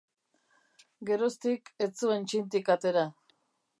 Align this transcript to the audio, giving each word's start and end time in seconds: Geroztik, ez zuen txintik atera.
Geroztik, 1.09 1.71
ez 1.87 1.91
zuen 2.03 2.25
txintik 2.33 2.73
atera. 2.77 3.05